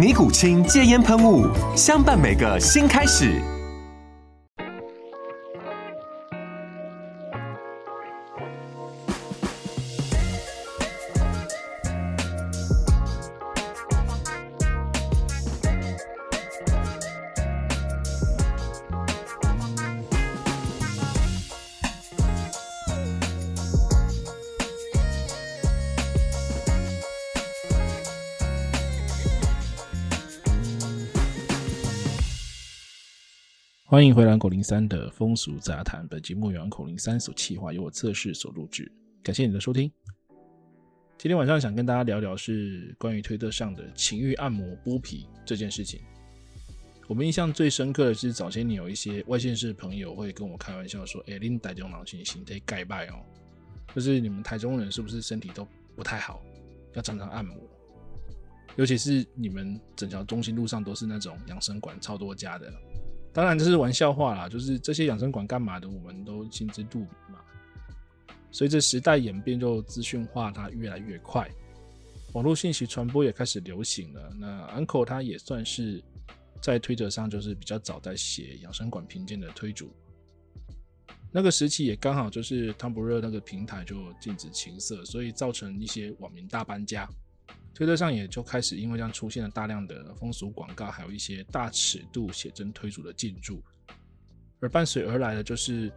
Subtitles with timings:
[0.00, 1.46] 尼古清戒烟喷雾，
[1.76, 3.38] 相伴每个新开始。
[33.90, 36.06] 欢迎回来，口零三的风俗杂谈。
[36.06, 38.88] 本节目由口零三所企划，由我测试所录制。
[39.20, 39.90] 感谢你的收听。
[41.18, 46.00] 今天晚上想跟大家聊聊是关于推特上的情欲按摩剥皮这件事情。
[47.08, 53.14] 我们印象最深刻的是早些年有一些外县市朋友会跟我开玩笑说：“哎，恁台中人是身体盖拜哦，
[53.92, 56.40] 就是你们台中人是不是身体都不太好，
[56.94, 57.56] 要常常按摩？
[58.76, 62.72] 尤其是你们整条中心路上都是那种养生馆，超多家的。”
[63.32, 67.38] 当然这是玩笑话啦，就是这些养生馆干嘛的，我们都心知肚明嘛。
[68.50, 71.48] 随着时代演变，就资讯化它越来越快，
[72.32, 74.32] 网络信息传播也开始流行了。
[74.36, 76.02] 那 Uncle 他也算是
[76.60, 79.92] 在推特上就是比较早在写养生馆评鉴的推主。
[81.30, 87.08] 那个时期也刚好就是汤不热那个平台就禁止情色，所以造成一些网民大搬家。
[87.80, 93.58] 推特上也就开始因为这样出现了大量的风俗广告，还有一些大尺度写真推主的进驻，
[94.60, 95.90] 而伴随而来的就是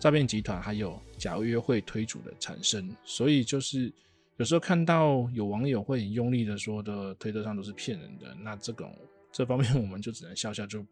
[0.00, 2.92] 诈骗集团还有假约会推主的产生。
[3.04, 3.94] 所以就是
[4.36, 8.92] 有时候看到有网友会很用力的说的推特上都是骗人的，那这种
[9.30, 10.84] 这方面我们就只能笑笑，就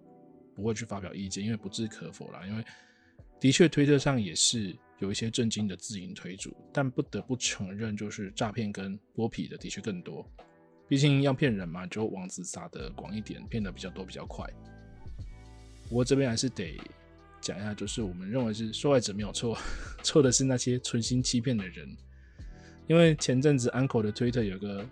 [0.54, 2.46] 不会去发表意见，因为不置可否啦。
[2.46, 2.64] 因为
[3.40, 4.76] 的确推特上也是。
[5.00, 10.22] 有一些震惊的自营推主，但不得不承认，就是诈骗跟剥皮的的确更多。
[10.86, 14.46] 毕竟要骗人嘛，就网子撒的广一点，骗的比较多比较快。
[15.88, 16.78] 不过这边还是得
[17.40, 19.56] 讲一下，就是我们认为是受害者没有错，
[20.02, 21.88] 错的是那些存心欺骗的人。
[22.86, 24.84] 因为前阵子 Uncle 的推特有个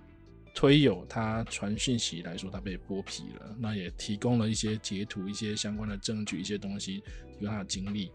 [0.54, 7.02] 推友，他传讯息来说他被剥皮了，那也提供了一些截图、一些相关的证据、一些东西，
[7.40, 8.10] 有他的经历。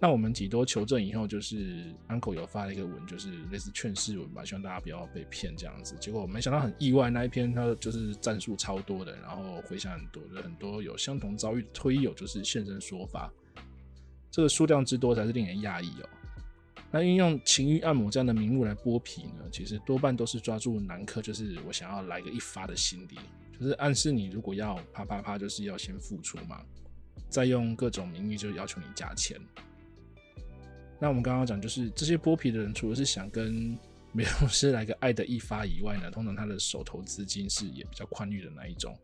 [0.00, 5.96] 那我们几多求证以后，就是 Uncle 有发了一个文，就是类似劝世文吧，希望大家不要被骗这样子。
[6.00, 13.28] 结果我没想到很意外，那一篇他就是战术超多的，然后回响很多就，很多有相同遭遇的推友就是现身说法，
[14.30, 16.08] 这个数量之多才是令人讶异哦。
[16.92, 23.18] 那运用情欲按摩这样的名目来剥皮呢，其实多半都是抓住男客，就是我想要来个一发的心理，
[23.58, 26.62] 就是暗示你如果要啪啪啪，就是要先付出嘛，
[27.28, 29.40] 再用各种名义就要求你加钱。
[30.98, 33.78] 那我们刚刚讲，就是这些剥皮的人，除了是想跟
[34.12, 38.98] 美容师来个爱的一发以外呢，通常他的手头资金是也比较宽裕的那一种。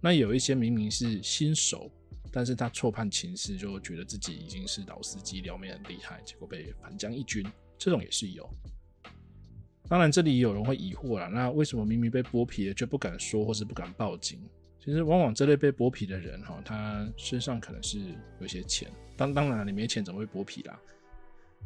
[0.00, 1.90] 那有一些明明是新手，
[2.30, 7.44] 但是他错判情势，就觉得自己已经是老司机，撩妹很厉害，结果被反将一军，
[7.76, 8.48] 这种也是有。
[9.88, 14.38] 当然，这里有人会疑惑了，那为什么明明被剥皮了，却不敢说或是不敢报警？
[14.78, 17.98] 其实，往往这类被剥皮的人，哈，他身上可能是
[18.40, 18.88] 有些钱。
[19.16, 20.78] 当当然，你没钱怎么会剥皮啦？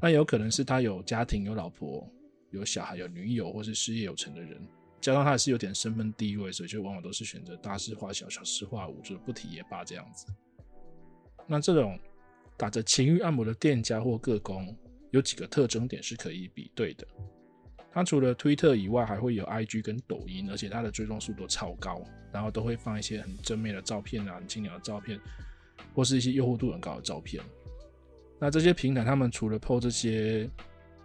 [0.01, 2.09] 那有可能是他有家庭、有老婆、
[2.51, 4.67] 有小孩、有女友，或是事业有成的人，
[5.01, 10.27] 加上他也是有点身份地位，所以就往往都是选择大事化小、小事化无，就是不提也罢这样子。
[11.47, 11.99] 那这种
[12.57, 14.75] 打着情欲按摩的店家或个工，
[15.11, 17.07] 有几个特征点是可以比对的。
[17.93, 22.01] 他除了推特以外，还会有 IG 跟抖音，而且他的追踪数都超高，
[22.33, 25.21] 然后都会放一些很正面的照片啊、很清凉的照片，
[25.93, 27.43] 或是一些诱惑度很高的照片。
[28.41, 30.49] 那这些平台，他们除了 po 这些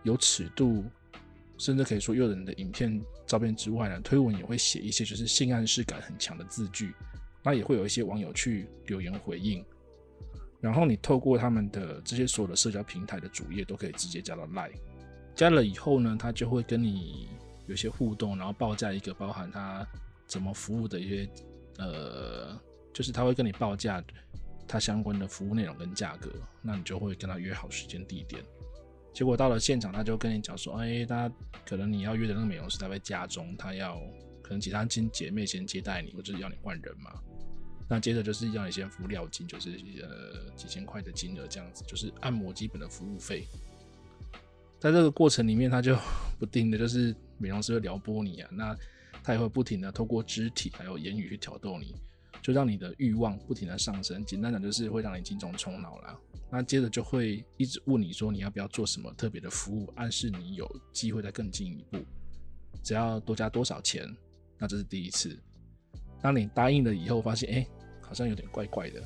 [0.04, 0.86] 有尺度，
[1.58, 6.94] 甚至可以说诱人的影片、照片之外呢，推文也会写一些就是性暗示感很强的字句。
[7.44, 9.64] 那也会有一些网友去留言回应。
[10.60, 14.72] 然后你透过他们的这些所有的社交平台的主页都可以直接加到 Line，
[15.36, 17.28] 加了以后呢，他就会跟你
[17.68, 19.86] 有些互动，然后报价一个包含他
[20.26, 21.30] 怎么服务的一些
[21.78, 22.60] 呃，
[22.92, 24.04] 就是他会跟你报价
[24.68, 26.32] 他相关的服务内容跟价格，
[26.62, 28.44] 那你就会跟他约好时间地点。
[29.14, 31.32] 结果到了现场，他就跟你讲说，哎，他
[31.66, 33.98] 可能你要约的那个美容师他在家中，他要
[34.42, 37.14] 可能其他亲姐妹先接待你，或者要你换人嘛。
[37.88, 39.70] 那接着就是要你先付料金，就是
[40.02, 43.48] 呃几千块的金额这样子，就是按摩基本的服务费。
[44.80, 45.96] 在这个过程里面，他就
[46.38, 48.76] 不定的就是美容师会撩拨你啊，那
[49.24, 51.96] 他也会不停的透过肢体还有言语去挑逗你，
[52.46, 54.24] 就让你的欲望不停的上升。
[54.24, 56.16] 简单讲就是会让你精虫冲脑啦。
[56.52, 61.98] 那接着就会一直问你说你要不要做什么特别的服务，暗示你有机会再更进一步，
[62.84, 64.08] 只要多加多少钱，
[64.60, 65.36] 那这是第一次。
[66.22, 67.68] 当你答应了以后，发现哎、
[68.00, 69.02] 好像有点怪怪的，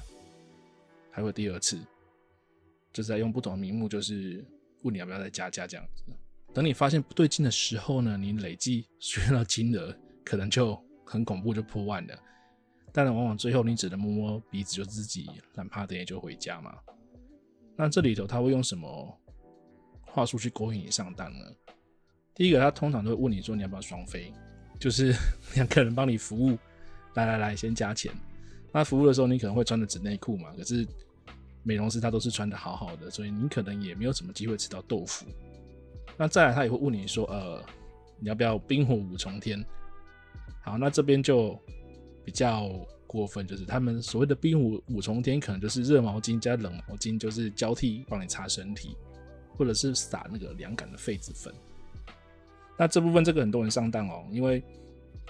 [1.09, 1.79] 还会第二次，
[2.91, 4.45] 就是在用不同的名目，就是
[4.81, 6.03] 问你要不要再加价这样子。
[6.53, 12.19] 等你发现不对劲的时候呢，你累计学到金额可能就很恐怖，就破万了。
[12.91, 16.75] 但往往最后你只能摸摸鼻子，就自己懒趴的也就回家嘛。
[17.75, 19.19] 那这里头他会用什么
[20.05, 21.45] 话术去勾引你上当呢？
[22.35, 24.33] 第一个，他通常都会问你说你要不要双飞，
[24.79, 25.13] 就是
[25.55, 26.57] 两个人帮你服务。
[27.15, 28.13] 来来来，先加钱。
[28.71, 30.53] 那服务的时候，你可能会穿的纸内裤嘛？
[30.55, 30.87] 可是
[31.63, 35.25] 美容师他都是穿的好好的，所以你可能也没有什么机会吃到豆腐。
[36.15, 37.61] 那再来，他也会问你说：“呃，
[38.19, 39.61] 你要不要冰火五重天？”
[40.61, 41.59] 好，那这边就
[42.23, 42.69] 比较
[43.07, 48.95] 过分，就是他们所谓的冰火五重天，可能就是热毛巾加冷毛巾，就是交替帮你擦身体，
[49.57, 51.53] 或者是撒那个凉感的痱子粉。
[52.77, 54.63] 那这部分这个很多人上当哦，因为。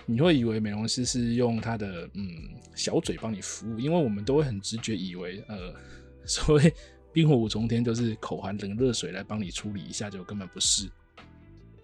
[0.05, 2.25] 你会以为美容师是用他的嗯
[2.73, 5.71] 小嘴帮你服务，因为我们都会很直觉以为，呃，
[6.25, 6.73] 所谓
[7.13, 10.89] 冰火五重天就是口含冷热水来帮你处理一下，就根本不是。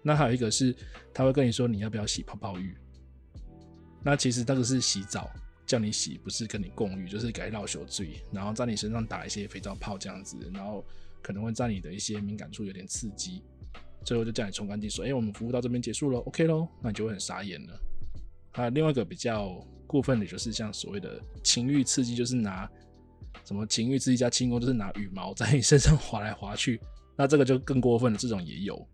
[0.02, 0.74] 那还有一个是，
[1.14, 2.74] 他会跟你说你要不要洗泡泡浴，
[4.06, 5.28] 那其实那个是洗澡，
[5.66, 10.84] 叫你洗，不是跟你共浴，就是给你绕手醉，然后在你身上打一些肥皂泡这样子，然后
[11.20, 13.42] 可能会在你的一些敏感处有点刺激，
[14.04, 17.80] 最后就叫你冲干净，说，哎，我们服务到这边结束了，OK 咯，那你就会很傻眼了。
[18.52, 22.70] 啊，另外一个比较过分的，就是像所谓的情欲刺激，就是拿
[23.44, 26.80] 什么情欲刺激加轻功，就是拿羽毛在你身上滑来滑去。
[27.16, 28.86] 那这个就更过分了，这种也有。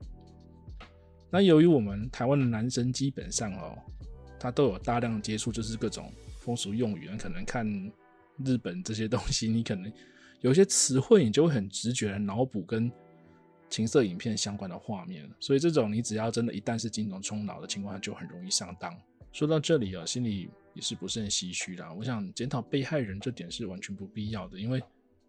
[1.30, 3.76] 那由于我们台湾的男生基本上哦，
[4.42, 7.64] 他都有大量接触，就是各种风俗用语，可能看
[8.44, 9.90] 日本这些东西，你可能
[10.40, 12.90] 有些词汇，你就会很直觉的脑补跟
[13.70, 15.30] 情色影片相关的画面。
[15.38, 18.92] 所以这种你只要真的一旦是精虫冲脑的情况下，就很容易上当。
[19.32, 21.92] 说到这里啊，心里也是不是很唏嘘啦。
[21.92, 24.82] 我想检讨被害人这点是完全不必要的，因为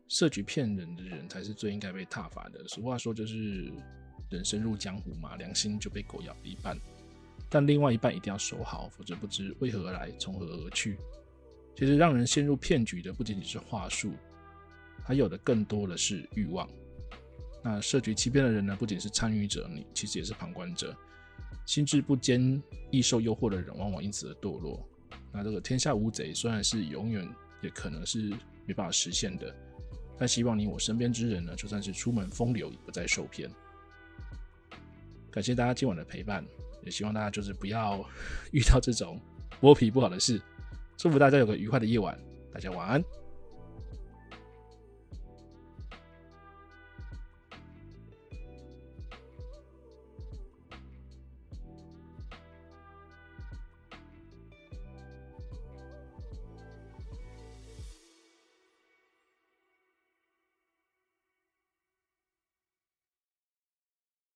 [0.07, 2.67] 设局骗人的人才是最应该被挞伐的。
[2.67, 3.71] 俗话说就是
[4.31, 6.75] 人生入江湖嘛，良心就被狗咬了一半，
[7.53, 10.97] 但另外一半一定要守好，否则不知为何而来，从何而去。
[11.75, 14.13] 其实让人陷入骗局的不仅仅是话术，
[15.03, 16.67] 还有的更多的是欲望。
[17.63, 20.97] 那设局欺骗的人呢，不仅是参与者，你其实也是旁观者。
[21.67, 22.59] 心智不坚、
[22.89, 24.83] 易受诱惑的人，往往因此而堕落。
[25.31, 27.29] 那这个天下无贼，虽然是永远
[27.61, 28.31] 也可能是
[28.65, 29.55] 没办法实现的，
[30.17, 33.47] 但希望你我身边之人呢，就算是出门风流，也不再受骗。
[35.29, 36.43] 感谢大家今晚的陪伴，
[36.85, 38.03] 也希望大家就是不要
[38.51, 39.19] 遇到这种
[39.61, 40.41] 剥皮不好的事。
[40.97, 42.17] 祝福大家有个愉快的夜晚，
[42.53, 43.03] 大家晚安。